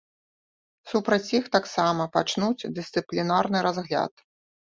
[0.93, 4.13] Супраць іх таксама пачнуць дысцыплінарны разгляд.